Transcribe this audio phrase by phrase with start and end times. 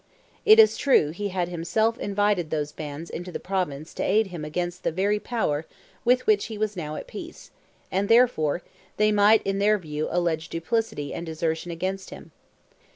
[0.47, 4.43] It is true he had himself invited those bands into the Province to aid him
[4.43, 5.67] against the very power
[6.03, 7.51] with which he was now at peace,
[7.91, 8.63] and, therefore,
[8.97, 12.31] they might in their view allege duplicity and desertion against him.